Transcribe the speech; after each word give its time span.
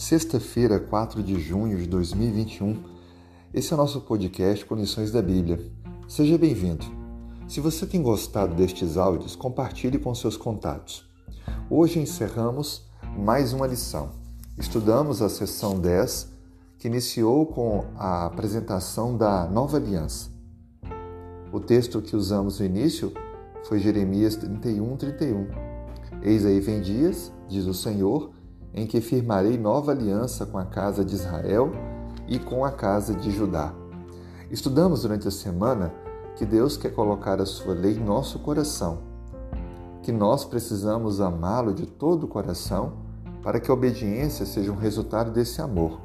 Sexta-feira, 0.00 0.80
4 0.80 1.22
de 1.22 1.38
junho 1.38 1.76
de 1.76 1.86
2021. 1.86 2.82
Esse 3.52 3.70
é 3.70 3.76
o 3.76 3.76
nosso 3.76 4.00
podcast 4.00 4.64
Condições 4.64 5.10
da 5.10 5.20
Bíblia. 5.20 5.60
Seja 6.08 6.38
bem-vindo. 6.38 6.86
Se 7.46 7.60
você 7.60 7.84
tem 7.84 8.02
gostado 8.02 8.54
destes 8.54 8.96
áudios, 8.96 9.36
compartilhe 9.36 9.98
com 9.98 10.14
seus 10.14 10.38
contatos. 10.38 11.06
Hoje 11.68 12.00
encerramos 12.00 12.88
mais 13.14 13.52
uma 13.52 13.66
lição. 13.66 14.12
Estudamos 14.56 15.20
a 15.20 15.28
sessão 15.28 15.78
10, 15.78 16.32
que 16.78 16.88
iniciou 16.88 17.44
com 17.44 17.84
a 17.94 18.24
apresentação 18.24 19.14
da 19.14 19.46
nova 19.50 19.76
aliança. 19.76 20.30
O 21.52 21.60
texto 21.60 22.00
que 22.00 22.16
usamos 22.16 22.58
no 22.58 22.64
início 22.64 23.12
foi 23.64 23.78
Jeremias 23.78 24.34
31, 24.34 24.96
31. 24.96 25.46
Eis 26.22 26.46
aí 26.46 26.58
vem 26.58 26.80
dias, 26.80 27.30
diz 27.50 27.66
o 27.66 27.74
Senhor, 27.74 28.39
em 28.74 28.86
que 28.86 29.00
firmarei 29.00 29.58
nova 29.58 29.92
aliança 29.92 30.46
com 30.46 30.58
a 30.58 30.64
casa 30.64 31.04
de 31.04 31.14
Israel 31.14 31.72
e 32.28 32.38
com 32.38 32.64
a 32.64 32.70
casa 32.70 33.14
de 33.14 33.30
Judá. 33.30 33.74
Estudamos 34.50 35.02
durante 35.02 35.26
a 35.28 35.30
semana 35.30 35.92
que 36.36 36.44
Deus 36.46 36.76
quer 36.76 36.90
colocar 36.94 37.40
a 37.40 37.46
sua 37.46 37.74
lei 37.74 37.94
em 37.94 38.04
nosso 38.04 38.38
coração, 38.38 38.98
que 40.02 40.12
nós 40.12 40.44
precisamos 40.44 41.20
amá-lo 41.20 41.74
de 41.74 41.86
todo 41.86 42.24
o 42.24 42.28
coração 42.28 42.94
para 43.42 43.58
que 43.58 43.70
a 43.70 43.74
obediência 43.74 44.46
seja 44.46 44.72
um 44.72 44.76
resultado 44.76 45.30
desse 45.30 45.60
amor. 45.60 46.00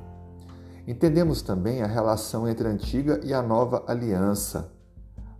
Entendemos 0.87 1.41
também 1.41 1.81
a 1.81 1.87
relação 1.87 2.47
entre 2.47 2.67
a 2.67 2.71
antiga 2.71 3.19
e 3.23 3.33
a 3.33 3.41
nova 3.41 3.83
aliança. 3.87 4.71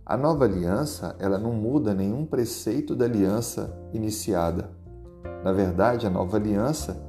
A 0.04 0.16
nova 0.16 0.44
aliança, 0.44 1.16
ela 1.18 1.38
não 1.38 1.52
muda 1.52 1.94
nenhum 1.94 2.24
preceito 2.24 2.94
da 2.94 3.04
aliança 3.04 3.76
iniciada. 3.92 4.70
Na 5.44 5.52
verdade, 5.52 6.06
a 6.06 6.10
nova 6.10 6.36
aliança 6.36 7.00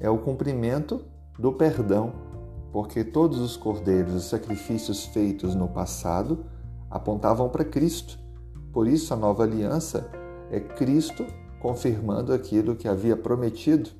é 0.00 0.08
o 0.08 0.18
cumprimento 0.18 1.04
do 1.38 1.52
perdão, 1.52 2.12
porque 2.72 3.04
todos 3.04 3.40
os 3.40 3.56
cordeiros 3.56 4.14
e 4.14 4.28
sacrifícios 4.28 5.06
feitos 5.06 5.54
no 5.54 5.68
passado 5.68 6.44
apontavam 6.90 7.48
para 7.48 7.64
Cristo. 7.64 8.18
Por 8.72 8.86
isso, 8.86 9.12
a 9.12 9.16
nova 9.16 9.42
aliança 9.42 10.10
é 10.50 10.60
Cristo 10.60 11.24
confirmando 11.60 12.32
aquilo 12.32 12.76
que 12.76 12.88
havia 12.88 13.16
prometido 13.16 13.90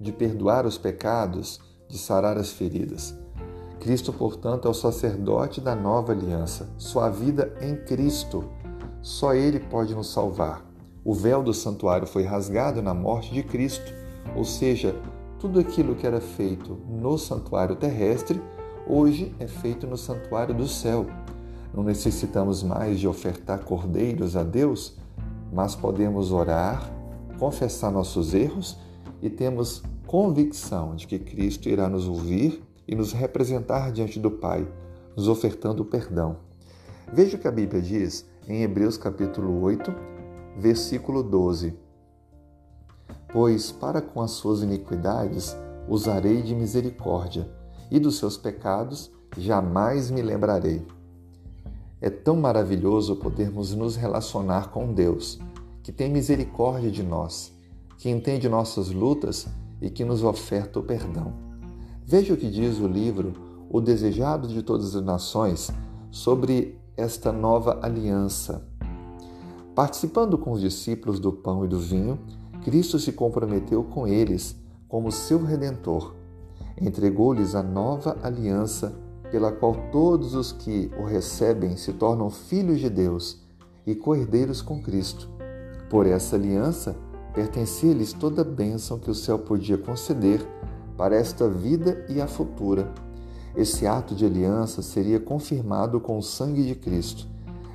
de 0.00 0.12
perdoar 0.12 0.66
os 0.66 0.78
pecados, 0.78 1.60
de 1.88 1.98
sarar 1.98 2.36
as 2.36 2.50
feridas. 2.50 3.14
Cristo, 3.80 4.12
portanto, 4.12 4.68
é 4.68 4.70
o 4.70 4.74
sacerdote 4.74 5.60
da 5.60 5.74
nova 5.74 6.12
aliança. 6.12 6.70
Sua 6.78 7.08
vida 7.08 7.52
em 7.60 7.76
Cristo. 7.84 8.44
Só 9.00 9.34
Ele 9.34 9.58
pode 9.58 9.94
nos 9.94 10.12
salvar. 10.12 10.64
O 11.04 11.12
véu 11.12 11.42
do 11.42 11.52
santuário 11.52 12.06
foi 12.06 12.22
rasgado 12.22 12.80
na 12.80 12.94
morte 12.94 13.34
de 13.34 13.42
Cristo, 13.42 13.92
ou 14.36 14.44
seja, 14.44 14.94
tudo 15.42 15.58
aquilo 15.58 15.96
que 15.96 16.06
era 16.06 16.20
feito 16.20 16.78
no 16.88 17.18
santuário 17.18 17.74
terrestre, 17.74 18.40
hoje 18.86 19.34
é 19.40 19.48
feito 19.48 19.88
no 19.88 19.96
santuário 19.96 20.54
do 20.54 20.68
céu. 20.68 21.04
Não 21.74 21.82
necessitamos 21.82 22.62
mais 22.62 23.00
de 23.00 23.08
ofertar 23.08 23.64
cordeiros 23.64 24.36
a 24.36 24.44
Deus, 24.44 24.96
mas 25.52 25.74
podemos 25.74 26.30
orar, 26.30 26.88
confessar 27.40 27.90
nossos 27.90 28.34
erros 28.34 28.78
e 29.20 29.28
temos 29.28 29.82
convicção 30.06 30.94
de 30.94 31.08
que 31.08 31.18
Cristo 31.18 31.68
irá 31.68 31.88
nos 31.88 32.06
ouvir 32.06 32.62
e 32.86 32.94
nos 32.94 33.12
representar 33.12 33.90
diante 33.90 34.20
do 34.20 34.30
Pai, 34.30 34.64
nos 35.16 35.26
ofertando 35.26 35.84
perdão. 35.84 36.36
Veja 37.12 37.36
o 37.36 37.40
que 37.40 37.48
a 37.48 37.52
Bíblia 37.52 37.82
diz 37.82 38.24
em 38.46 38.62
Hebreus 38.62 38.96
capítulo 38.96 39.60
8, 39.60 39.92
versículo 40.56 41.20
12 41.20 41.81
Pois 43.32 43.72
para 43.72 44.02
com 44.02 44.20
as 44.20 44.32
suas 44.32 44.62
iniquidades 44.62 45.56
usarei 45.88 46.42
de 46.42 46.54
misericórdia, 46.54 47.48
e 47.90 47.98
dos 47.98 48.16
seus 48.16 48.36
pecados 48.36 49.10
jamais 49.36 50.10
me 50.10 50.22
lembrarei. 50.22 50.86
É 52.00 52.10
tão 52.10 52.36
maravilhoso 52.36 53.16
podermos 53.16 53.74
nos 53.74 53.96
relacionar 53.96 54.70
com 54.70 54.92
Deus, 54.92 55.38
que 55.82 55.92
tem 55.92 56.10
misericórdia 56.10 56.90
de 56.90 57.02
nós, 57.02 57.52
que 57.98 58.10
entende 58.10 58.48
nossas 58.48 58.90
lutas 58.90 59.46
e 59.80 59.88
que 59.88 60.04
nos 60.04 60.24
oferta 60.24 60.78
o 60.78 60.82
perdão. 60.82 61.32
Veja 62.04 62.34
o 62.34 62.36
que 62.36 62.50
diz 62.50 62.78
o 62.78 62.86
livro 62.86 63.32
O 63.70 63.80
Desejado 63.80 64.48
de 64.48 64.62
Todas 64.62 64.94
as 64.94 65.04
Nações 65.04 65.70
sobre 66.10 66.78
esta 66.96 67.32
nova 67.32 67.78
aliança. 67.82 68.66
Participando 69.74 70.36
com 70.36 70.52
os 70.52 70.60
discípulos 70.60 71.18
do 71.18 71.32
pão 71.32 71.64
e 71.64 71.68
do 71.68 71.78
vinho, 71.78 72.18
Cristo 72.64 72.98
se 72.98 73.12
comprometeu 73.12 73.82
com 73.82 74.06
eles 74.06 74.56
como 74.88 75.10
seu 75.10 75.42
redentor. 75.42 76.14
Entregou-lhes 76.80 77.54
a 77.54 77.62
nova 77.62 78.16
aliança, 78.22 78.94
pela 79.30 79.50
qual 79.50 79.74
todos 79.90 80.34
os 80.34 80.52
que 80.52 80.90
o 80.98 81.04
recebem 81.04 81.76
se 81.76 81.92
tornam 81.92 82.30
filhos 82.30 82.78
de 82.78 82.88
Deus 82.88 83.40
e 83.86 83.94
coerdeiros 83.94 84.62
com 84.62 84.80
Cristo. 84.80 85.28
Por 85.90 86.06
essa 86.06 86.36
aliança, 86.36 86.94
pertencia-lhes 87.34 88.12
toda 88.12 88.42
a 88.42 88.44
bênção 88.44 88.98
que 88.98 89.10
o 89.10 89.14
céu 89.14 89.38
podia 89.38 89.78
conceder 89.78 90.46
para 90.96 91.16
esta 91.16 91.48
vida 91.48 92.04
e 92.08 92.20
a 92.20 92.28
futura. 92.28 92.92
Esse 93.56 93.86
ato 93.86 94.14
de 94.14 94.24
aliança 94.24 94.82
seria 94.82 95.18
confirmado 95.18 96.00
com 96.00 96.16
o 96.16 96.22
sangue 96.22 96.64
de 96.64 96.74
Cristo, 96.74 97.26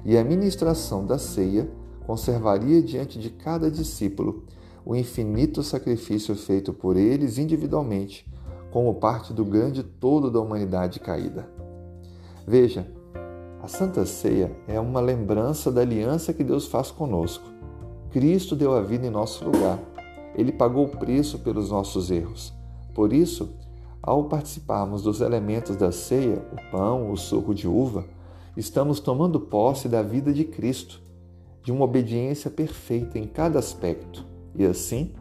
e 0.05 0.17
a 0.17 0.23
ministração 0.23 1.05
da 1.05 1.17
ceia 1.17 1.69
conservaria 2.05 2.81
diante 2.81 3.19
de 3.19 3.29
cada 3.29 3.69
discípulo 3.69 4.43
o 4.89 4.95
infinito 4.95 5.61
sacrifício 5.63 6.33
feito 6.33 6.71
por 6.71 6.95
eles 6.95 7.37
individualmente, 7.37 8.25
como 8.71 8.93
parte 8.93 9.33
do 9.33 9.43
grande 9.43 9.83
todo 9.83 10.31
da 10.31 10.39
humanidade 10.39 11.01
caída. 11.01 11.45
Veja, 12.47 12.89
a 13.61 13.67
Santa 13.67 14.05
Ceia 14.05 14.55
é 14.65 14.79
uma 14.79 15.01
lembrança 15.01 15.69
da 15.69 15.81
aliança 15.81 16.31
que 16.31 16.41
Deus 16.41 16.67
faz 16.67 16.89
conosco. 16.89 17.43
Cristo 18.11 18.55
deu 18.55 18.73
a 18.73 18.81
vida 18.81 19.05
em 19.05 19.09
nosso 19.09 19.43
lugar. 19.43 19.77
Ele 20.33 20.53
pagou 20.53 20.85
o 20.85 20.97
preço 20.97 21.39
pelos 21.39 21.69
nossos 21.69 22.09
erros. 22.09 22.53
Por 22.95 23.11
isso, 23.11 23.57
ao 24.01 24.29
participarmos 24.29 25.01
dos 25.01 25.19
elementos 25.19 25.75
da 25.75 25.91
ceia, 25.91 26.41
o 26.53 26.71
pão, 26.71 27.11
o 27.11 27.17
suco 27.17 27.53
de 27.53 27.67
uva, 27.67 28.05
estamos 28.55 29.01
tomando 29.01 29.37
posse 29.37 29.89
da 29.89 30.01
vida 30.01 30.31
de 30.31 30.45
Cristo, 30.45 31.01
de 31.61 31.73
uma 31.73 31.83
obediência 31.83 32.49
perfeita 32.49 33.19
em 33.19 33.27
cada 33.27 33.59
aspecto 33.59 34.36
e 34.57 34.65
assim, 34.65 35.13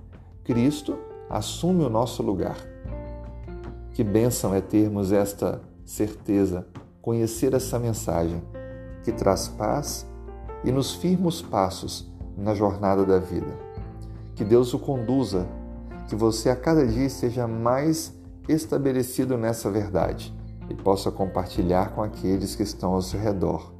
Cristo 0.43 0.97
assume 1.29 1.85
o 1.85 1.91
nosso 1.91 2.23
lugar. 2.23 2.57
Que 3.93 4.03
bênção 4.03 4.55
é 4.55 4.61
termos 4.61 5.13
esta 5.13 5.61
certeza, 5.85 6.67
conhecer 7.03 7.55
essa 7.55 7.79
mensagem 7.79 8.43
que 9.05 9.13
traz 9.13 9.49
paz 9.49 10.07
e 10.65 10.73
nos 10.73 10.95
firma 10.95 11.31
passos 11.51 12.11
na 12.37 12.55
jornada 12.55 13.05
da 13.05 13.19
vida. 13.19 13.55
Que 14.35 14.45
Deus 14.45 14.75
o 14.75 14.79
conduza, 14.79 15.47
que 16.09 16.15
você 16.15 16.51
a 16.51 16.57
cada 16.57 16.87
dia 16.87 17.09
seja 17.09 17.47
mais 17.47 18.15
estabelecido 18.49 19.37
nessa 19.37 19.71
verdade 19.71 20.35
e 20.69 20.75
possa 20.75 21.11
compartilhar 21.11 21.95
com 21.95 22.03
aqueles 22.03 22.55
que 22.55 22.63
estão 22.63 22.95
ao 22.95 23.03
seu 23.03 23.21
redor. 23.21 23.73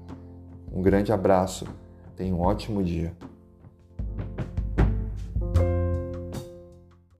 Um 0.73 0.83
grande 0.83 1.13
abraço, 1.13 1.67
tenha 2.17 2.35
um 2.35 2.41
ótimo 2.41 2.83
dia. 2.83 3.17